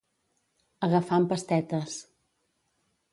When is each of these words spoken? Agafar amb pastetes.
Agafar 0.87 1.19
amb 1.21 1.29
pastetes. 1.33 1.99